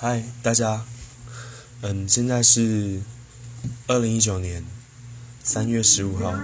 [0.00, 0.84] 嗨，大家，
[1.80, 3.00] 嗯，现在是
[3.88, 4.64] 二零一九年
[5.42, 6.38] 三月十五号，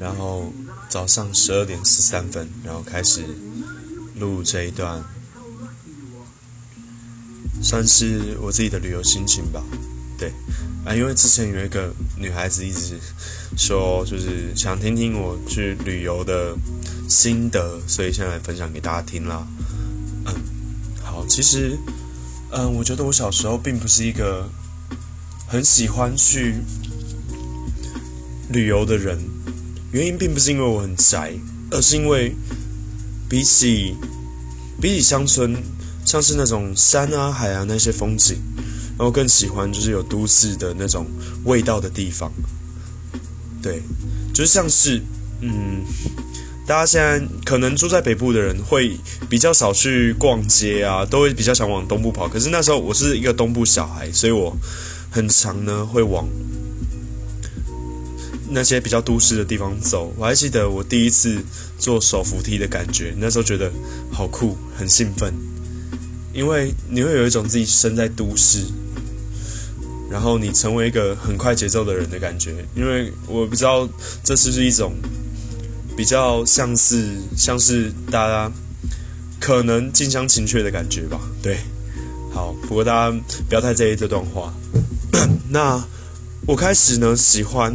[0.00, 0.50] 然后
[0.88, 3.22] 早上十二点十三分，然后开始
[4.18, 5.04] 录这一段，
[7.62, 9.62] 算是我自己的旅游心情吧。
[10.18, 10.32] 对，
[10.86, 12.98] 啊，因为之前有一个女孩子一直
[13.58, 16.56] 说，就是想听听我去旅游的
[17.06, 19.46] 心得，所以现在分享给大家听啦。
[20.24, 20.34] 嗯，
[21.04, 21.78] 好，其实。
[22.52, 24.48] 嗯，我觉得我小时候并不是一个
[25.46, 26.56] 很喜欢去
[28.48, 29.18] 旅游的人，
[29.92, 31.32] 原因并不是因为我很宅，
[31.70, 32.34] 而是因为
[33.28, 33.94] 比起
[34.80, 35.56] 比起乡村，
[36.04, 38.36] 像是那种山啊、海啊那些风景，
[38.98, 41.06] 然后更喜欢就是有都市的那种
[41.44, 42.32] 味道的地方。
[43.62, 43.82] 对，
[44.34, 45.00] 就像是
[45.40, 45.84] 嗯。
[46.70, 48.96] 大家现在可能住在北部的人会
[49.28, 52.28] 比较少去逛街啊，都会比较想往东部跑。
[52.28, 54.56] 可是那时候我是一个东部小孩，所以我
[55.10, 56.28] 很常呢会往
[58.50, 60.14] 那些比较都市的地方走。
[60.16, 61.42] 我还记得我第一次
[61.76, 63.72] 坐手扶梯的感觉，那时候觉得
[64.12, 65.34] 好酷，很兴奋，
[66.32, 68.64] 因为你会有一种自己身在都市，
[70.08, 72.64] 然后你成为一个很快节奏的人的感觉。
[72.76, 73.88] 因为我不知道
[74.22, 74.94] 这是不是一种。
[76.00, 78.50] 比较像是像是大家
[79.38, 81.58] 可能近乡情怯的感觉吧，对，
[82.32, 83.14] 好，不过大家
[83.46, 84.50] 不要太在意这段话。
[85.50, 85.78] 那
[86.46, 87.70] 我开始呢喜欢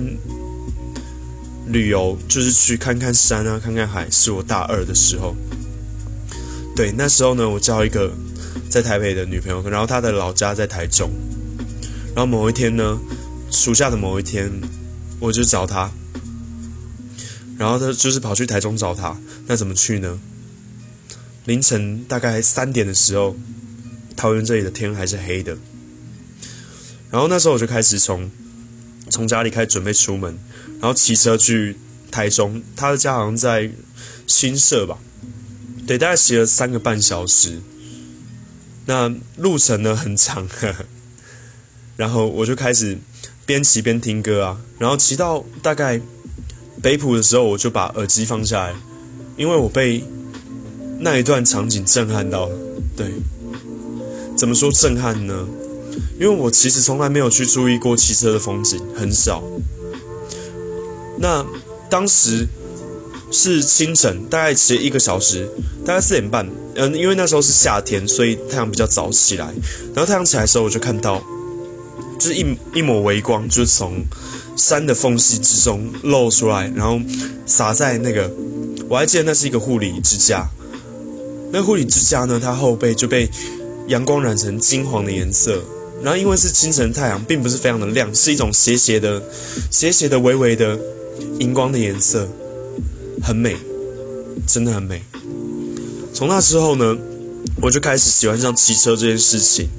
[1.67, 5.35] 旅游，就是去看看山啊，看看海，是我大二的时候。
[6.75, 8.11] 对，那时候呢，我交一个
[8.71, 11.11] 在台北的女朋友，然后她的老家在台中。
[12.15, 12.99] 然后某一天呢，
[13.51, 14.51] 暑假的某一天，
[15.19, 15.91] 我就找她。
[17.57, 19.17] 然后他就是跑去台中找他，
[19.47, 20.19] 那怎么去呢？
[21.45, 23.35] 凌晨大概三点的时候，
[24.15, 25.57] 桃园这里的天还是黑的。
[27.09, 28.29] 然后那时候我就开始从
[29.09, 30.37] 从家里开始准备出门，
[30.81, 31.77] 然后骑车去
[32.11, 33.71] 台中，他的家好像在
[34.27, 34.97] 新社吧，
[35.87, 37.61] 对，大概骑了三个半小时。
[38.85, 40.49] 那路程呢很长，
[41.95, 42.97] 然后我就开始
[43.45, 46.01] 边骑边听歌啊，然后骑到大概。
[46.85, 48.75] 北浦的时候，我就把耳机放下来，
[49.37, 50.03] 因为我被
[50.99, 52.55] 那一段场景震撼到了。
[52.95, 53.07] 对，
[54.37, 55.47] 怎么说震撼呢？
[56.19, 59.41] 因为我其实从来没有去注意过汽车的风景，很少。
[61.17, 61.43] 那
[61.89, 62.47] 当时
[63.31, 65.49] 是清晨，大概骑一个小时，
[65.83, 66.47] 大概四点半。
[66.75, 69.47] 嗯，因为那时候是夏天，所以太阳比较早起来。
[69.95, 71.19] 然后太阳起来的时候，我就看到，
[72.19, 72.45] 就是一
[72.75, 74.05] 一抹微光，就是从。
[74.55, 76.99] 山的缝隙之中露出来，然后
[77.45, 78.31] 洒在那个，
[78.87, 80.47] 我还记得那是一个护理之家。
[81.51, 83.29] 那护理之家呢，它后背就被
[83.87, 85.61] 阳光染成金黄的颜色。
[86.03, 89.23] 然后因为是清晨太阳，并不是非常的亮，是一种斜斜的、
[89.71, 90.77] 斜斜的、微微的
[91.39, 92.27] 荧光的颜色，
[93.23, 93.55] 很美，
[94.45, 95.01] 真的很美。
[96.13, 96.97] 从那之后呢，
[97.61, 99.69] 我就开始喜欢上骑车这件事情。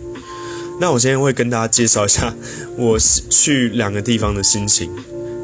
[0.78, 2.34] 那我今天会跟大家介绍一下
[2.76, 4.90] 我去两个地方的心情。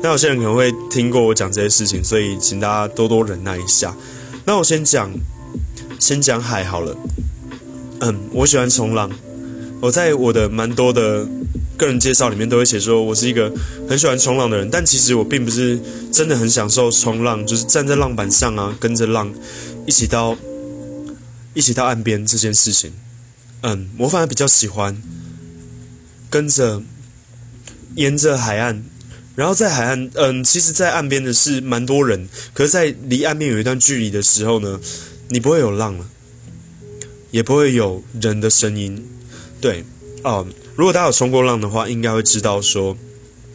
[0.02, 3.96] 那有些人可能会听过我讲这些事情，所以请大家多多忍耐一下。
[4.44, 5.10] 那我先讲，
[5.98, 6.96] 先讲海好了。
[8.00, 9.10] 嗯，我喜欢冲浪。
[9.80, 11.26] 我在我的蛮多的
[11.76, 13.52] 个人介绍里面都会写说我是一个
[13.88, 15.80] 很喜欢冲浪的人，但其实我并不是
[16.12, 19.32] 真的很享受冲浪，就是站在浪板上啊，跟着浪
[19.86, 20.36] 一起到
[21.54, 22.92] 一起到岸边这件事情。
[23.62, 25.02] 嗯，我反而比较喜欢。
[26.30, 26.82] 跟着
[27.96, 28.82] 沿着海岸，
[29.36, 34.80] 然后在海岸，嗯，其实，在岸边的是蛮多人，可是，在离岸边有一段距离的时候呢，
[35.28, 36.06] 你不会有浪了，
[37.30, 39.06] 也不会有人的声音，
[39.60, 39.84] 对，
[40.24, 42.96] 哦，如果大家有冲过浪的话，应该会知道说，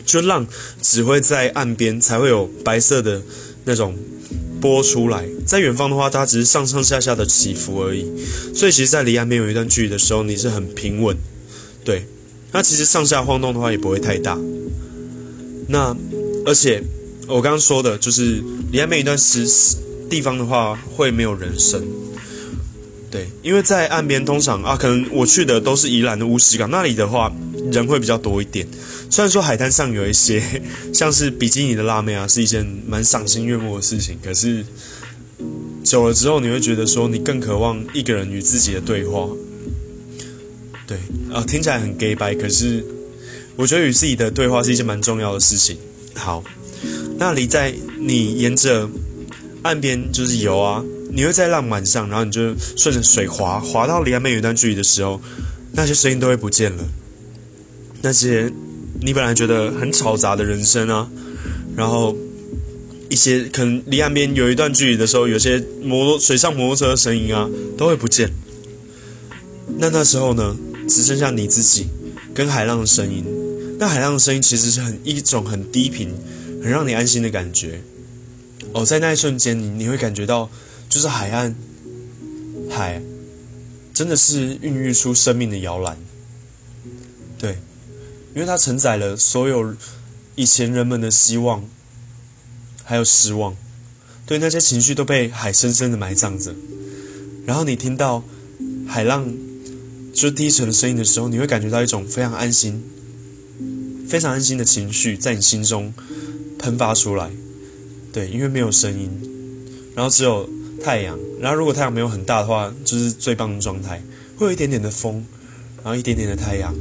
[0.06, 0.46] 就浪
[0.80, 3.24] 只会在岸边才会有白色的
[3.66, 3.98] 那种
[4.60, 8.06] 播出来，在远方的话，它只是上上下下的起伏而已，
[8.54, 11.16] 所以，其实，在离岸边有一段距离的时候，你是很平稳，
[11.84, 12.06] 对。
[12.54, 14.40] 那其实上下晃动的话也不会太大。
[15.68, 15.96] 那
[16.46, 16.82] 而且
[17.28, 18.42] 我刚刚说的就是
[18.72, 19.46] 离岸边一段时
[20.10, 21.86] 地方的话会没有人声。
[23.12, 27.32] 对，因为在岸边通常啊，可能我去的都是宜兰的乌石港那里的话，
[27.72, 28.68] 人会比较多一点。
[29.10, 30.42] 虽然说海滩上有一些
[30.94, 34.66] 像是比基尼的辣妹啊，是一件蛮赏心悦目的事情，可是
[35.84, 39.30] 久了之后你会觉得说你更渴望一个人与自己的对话。
[40.86, 40.98] 对，
[41.34, 42.84] 啊，听起来很 gay 白，可是
[43.56, 45.78] 我觉得与自己的对话是一件蛮重要的事情。
[46.16, 46.44] 好，
[47.18, 48.90] 那你在你沿着
[49.64, 55.20] 岸边就是游啊，你会在浪板上，然后你就顺着水滑滑到离岸边有一段距离的时候，
[55.74, 56.84] 那些声音都会不见了。
[58.02, 58.52] 那些
[59.02, 61.10] 你本来觉得很嘈杂的人声啊，
[61.76, 62.16] 然后
[63.10, 68.32] 一些可能离岸边有一段距离的时候，有些摩托水上摩托车的声音啊，都会不见。
[69.80, 70.56] 那那时候呢，
[70.88, 71.88] 只剩下你自己
[72.34, 73.24] 跟海浪的声音。
[73.80, 76.12] 那海浪的声音其实是很一种很低频、
[76.64, 77.82] 很让你安心的感觉。
[78.74, 80.50] 哦，在那一瞬间，你你会感觉到，
[80.90, 81.56] 就是海岸
[82.70, 83.02] 海
[83.94, 85.98] 真的是孕育出生命的摇篮。
[87.38, 87.58] 对，
[88.38, 89.76] 因为它承载了所有
[90.36, 91.66] 以前人们的希望，
[92.84, 93.58] 还有失望。
[94.28, 96.54] 对，那些情绪都被海深深的埋葬着。
[97.48, 98.24] 然后你听到
[98.88, 99.34] 海浪。
[100.14, 102.84] 就低沉的声音的时候，你会感觉到一种非常安心、
[104.08, 105.94] 非常安心的情绪在你心中
[106.58, 107.30] 喷发出来。
[108.12, 109.12] 对，因为没有声音，
[109.96, 110.50] 然后只有
[110.84, 111.20] 太阳。
[111.40, 114.02] 然后如果太阳没有很大的话，就是最棒的状态。
[114.38, 115.24] 会有一点点的风，
[115.84, 116.74] 然后一点点的太阳，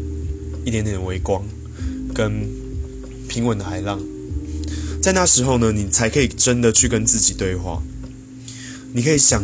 [0.67, 1.43] 一点点微光，
[2.13, 2.47] 跟
[3.27, 3.99] 平稳的海浪。
[5.01, 7.83] 在那时候呢，你才可以真的去跟自己对话。
[8.93, 9.43] 你可以想。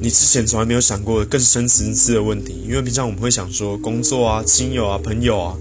[0.00, 5.56] 你之前从来没有想过的更深层次的问题，因为平常我们会想说工作啊、亲友啊、朋友啊，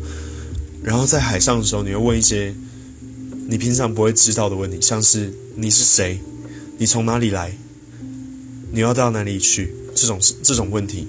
[0.82, 2.52] 然后在海上的时候，你会问一些
[3.48, 6.20] 你平常不会知道的问题，像是你是谁，
[6.80, 7.56] 你从哪里来，
[8.72, 11.08] 你要到哪里去，这种这种问题，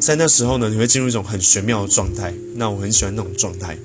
[0.00, 2.32] 在那时候呢，你会进入一种很玄妙的状态。
[2.54, 3.76] 那我很喜欢那种状态。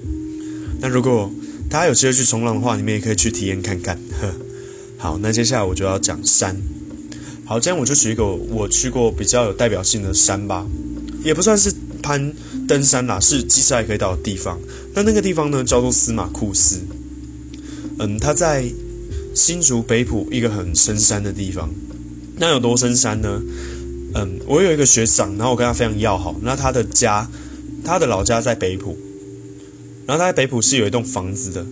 [0.80, 1.32] 那如果
[1.70, 4.00] 大家有机会去冲浪的话，你们也可以去体验看看。
[4.98, 6.56] 好，那接下来我就要讲山。
[7.46, 10.66] 好，今天我就举一个我去过比较有代表性的山吧，
[11.24, 12.34] 也不算是攀
[12.68, 14.60] 登山啦，是机车还可以到的地方。
[14.94, 16.80] 那那个地方呢，叫做司马库斯。
[18.00, 18.66] 嗯，它在
[19.34, 21.70] 新竹北埔一个很深山的地方。
[22.38, 23.42] 那有多深山呢？
[24.16, 26.36] 嗯，我有一个学长，然后我跟他非常要好。
[26.42, 27.30] 那他的家，
[27.84, 28.98] 他的老家在北埔，
[30.06, 31.66] 然后他在北埔是有一栋房子的。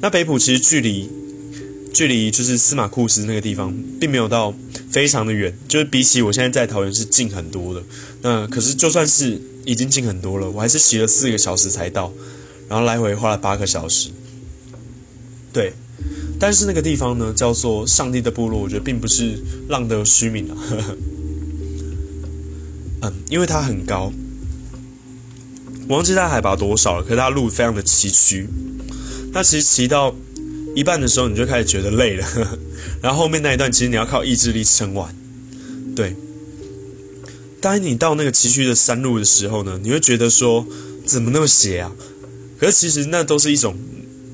[0.00, 1.08] 那北埔其实距离。
[1.94, 4.54] 距离就是司马库斯那个地方，并没有到
[4.90, 7.82] 非常的远，就是比起我现在在桃园是近很多的。
[8.20, 12.12] 那可是就算是已经近很多了，我还是骑了四个小时才到，
[12.68, 14.10] 然后来回花了八个小时。
[15.54, 15.72] 对，
[16.38, 20.56] 但是那个地方呢，叫做上帝的部落，我觉得并不是浪得虚名啊。
[23.28, 24.12] 因为它很高，
[25.88, 28.46] 我忘记它海拔多少了，可是它路非常的崎岖。
[29.32, 30.14] 那其实骑到。
[30.74, 32.58] 一半的时候，你就开始觉得累了呵呵，
[33.00, 35.16] 然后后面那一段其实你要靠意志力撑完。
[35.94, 36.14] 对，
[37.62, 40.66] 当你到那个崎岖的山路的时候呢，你会觉得说
[41.06, 41.90] 怎么那么斜啊？
[42.60, 43.74] 可是其实那都是一种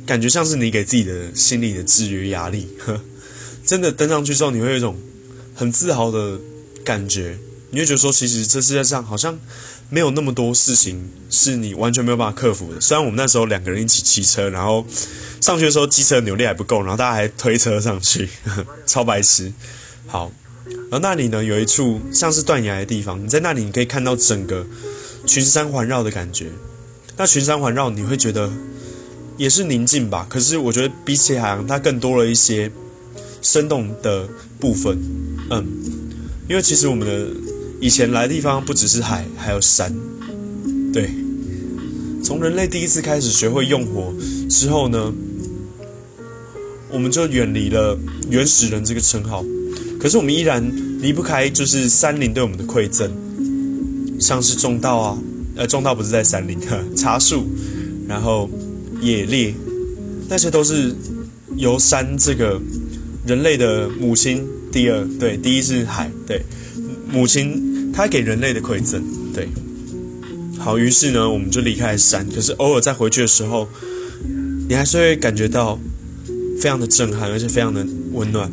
[0.05, 2.67] 感觉，像是你给自己的心理的制约压力。
[2.79, 3.01] 呵
[3.65, 4.97] 真的登上去之后，你会有一种
[5.55, 6.41] 很自豪的
[6.83, 7.39] 感觉，
[7.73, 9.37] 你会觉得说，其实这世界上好像
[9.91, 12.81] 没有那么多事情是你完全没有办法克服的。
[12.81, 14.87] 虽然我们那时候两个人一起骑车，然后。
[15.41, 18.29] 上学的时候，机车扭力还不够，然后大家还推车上去，
[18.87, 19.53] 超白痴。
[20.07, 20.31] 好，
[20.65, 24.65] 然后那里呢有一处像是断崖的地方，你在那里你可以看到整个
[25.27, 26.47] 群山环绕的感觉。
[27.17, 28.53] 那群山环绕你会觉得
[29.37, 30.25] 也是宁静吧？
[30.31, 32.71] 可是我觉得比起海洋，它更多了一些
[33.43, 34.29] 生动的
[34.61, 34.97] 部分。
[35.51, 35.67] 嗯，
[36.49, 37.42] 因为其实我们的
[37.83, 39.93] 以前来的地方不只是海，还有山。
[40.93, 41.11] 对，
[42.23, 44.15] 从人类第一次开始学会用火
[44.49, 45.13] 之后呢？
[46.93, 47.99] 我们就远离了
[48.31, 49.45] 原始人这个称号，
[49.99, 50.63] 可是我们依然
[51.01, 53.11] 离不开就是山林对我们的馈赠，
[54.21, 55.19] 像是种稻啊，
[55.57, 56.57] 呃，种稻不是在山林，
[56.95, 57.49] 茶树，
[58.07, 58.49] 然后
[59.01, 59.53] 野猎，
[60.29, 60.95] 那些都是
[61.57, 62.61] 由山这个
[63.27, 66.45] 人类的母亲，第二对，第一是海，对，
[67.11, 69.03] 母亲它给人类的馈赠，
[69.35, 69.49] 对，
[70.59, 73.69] 好，于是呢，我们就离开了山，可是偶尔再回去的时候，
[74.69, 75.79] 你还是会感觉到。
[76.61, 78.49] 非常的震撼，而且非常的温暖。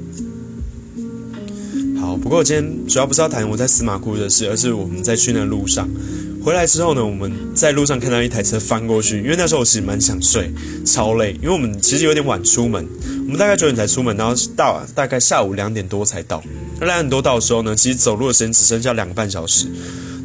[2.01, 5.87] 好，不过我今天主要不是要谈我在司马库的事，而是我们在去那路上
[6.41, 10.51] 回来之后呢，我们在路上看到一台车翻过去，因为那时候我其实蛮想睡，
[10.83, 12.83] 超累，因为我们其实有点晚出门，
[13.29, 16.43] 我们大概九点才出门，然后到大概下午两点多才到。
[16.79, 19.67] 那两点多到的时候呢，其实走路的时间只剩下两个半小时，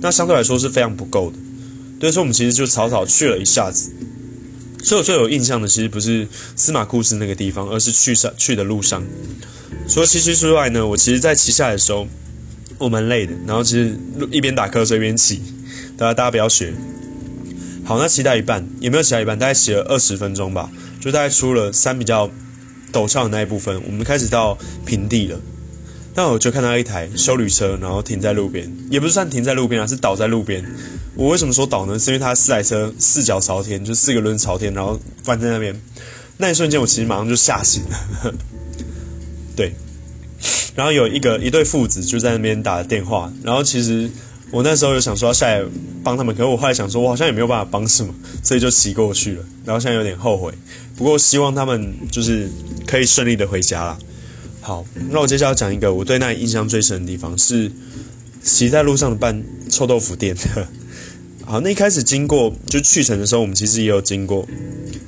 [0.00, 1.36] 那相对来说是非常不够的。
[2.00, 3.92] 所以说我们其实就草草去了一下子。
[4.82, 9.04] 所以我最有印象的，其实不是司马库斯那个地方，而是去上去的路上。
[9.86, 12.08] 除了骑车之外呢，我其实在骑下来的时候，
[12.78, 13.34] 我蛮累的。
[13.46, 13.98] 然后其实
[14.30, 15.42] 一边打瞌睡一边骑，
[15.98, 16.72] 大家大家不要学。
[17.84, 20.70] 好，那骑到一半也没有骑到一半，大概骑了二十分钟吧，
[21.02, 22.30] 就大概出了山比较
[22.94, 25.38] 陡峭的那一部分，我们开始到平地了。
[26.16, 30.64] 那我就看到一台修旅车，然后停在路边，也不是算停在路边啊，是倒在路边。
[31.16, 31.98] 我为什么说倒呢？
[31.98, 35.74] 是因为它四台车四脚朝天，就四个轮朝天，然后翻在那边。
[36.36, 38.34] 那一瞬间，我其实马上就吓醒了。
[39.56, 39.72] 对，
[40.76, 44.08] 然后有一个一对父子就在那边打电话，然后其实
[44.52, 45.62] 我那时候有想说要下来
[46.04, 49.44] 帮他们，可是我后来想说，我好像也没有办法帮什么，所以就骑过去了。
[49.64, 50.52] 然后现在有点后悔，
[50.96, 52.48] 不过希望他们就是
[52.86, 53.98] 可以顺利的回家了。
[54.60, 57.70] 好，那我接下来讲一个我对那里印象最深的地方是
[58.42, 60.34] 骑在路上的拌臭豆腐店。
[61.46, 64.48] 好，那一开始经过就去程的时候，我们其实也有经过。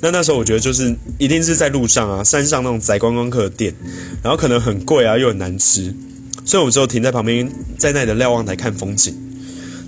[0.02, 3.75] 那那时候我觉得就是一定是在路上啊，山上那种宰观光客的店，
[4.23, 5.95] 然后可能很贵啊，又很难吃，
[6.45, 9.16] 所以我们只有停在旁边，在那里的瞭望台看风景。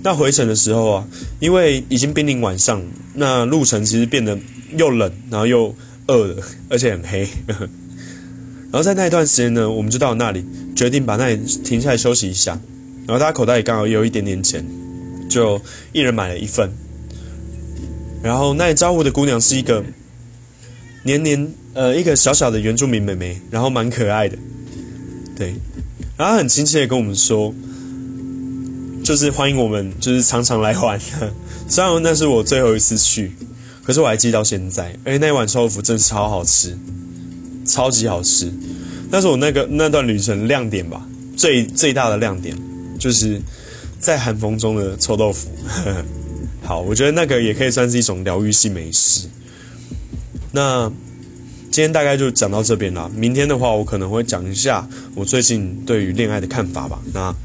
[0.01, 1.07] 那回程的时候啊，
[1.39, 2.81] 因为已经濒临晚上，
[3.13, 4.35] 那路程其实变得
[4.75, 5.75] 又冷，然后又
[6.11, 7.27] 饿了，而且很黑。
[7.47, 12.59] 然后在那一段时间呢，我们就到那里，决定把那里停下来休息一下。
[13.07, 14.65] 然后大家口袋里刚好有一点点钱。
[15.29, 15.61] 就
[15.93, 16.71] 一人买了一份，
[18.23, 19.85] 然后那里招呼的姑娘是一个
[21.03, 24.35] 年年呃一个小小的原住民妹妹，然后蛮可爱的，
[25.37, 25.53] 对，
[26.17, 27.53] 然后很亲切的跟我们说，
[29.03, 30.99] 就是欢迎我们，就是常常来玩。
[31.69, 33.31] 虽然那是我最后一次去，
[33.89, 36.77] 可是我还记到现在，而且那碗臭豆腐真的超好吃，
[37.65, 38.53] 超级好吃，
[39.09, 41.03] 那是我那个那段旅程亮点吧，
[41.35, 42.55] 最最大的亮点
[42.99, 43.41] 就是。
[44.01, 45.49] 在寒风中的臭豆腐，
[46.63, 49.27] 好，我觉得那个也可以算是一种疗愈性美食。
[50.53, 50.89] 那
[51.69, 53.11] 今天大概就讲到这边了。
[53.13, 56.97] 明天的话，我可能会讲一下我最近对于恋爱的看法吧。
[57.13, 57.35] 那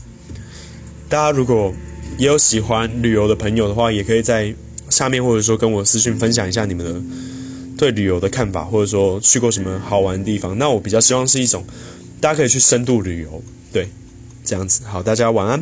[1.08, 1.74] 大家如果
[2.18, 4.54] 也有喜欢旅游的朋友的话，也可以在
[4.94, 7.02] 下面或者说跟我私信分享一下你们的
[7.76, 10.56] 对旅游的看法，或者说去过什么好玩的地方。
[10.56, 11.64] 那我比较希望是一种
[12.20, 13.88] 大家可以去深度旅游，对，
[14.44, 14.82] 这样子。
[14.84, 15.60] 好，大家晚安。